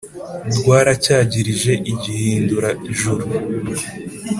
[0.57, 3.25] rwaracyagirije i gihindura-juru.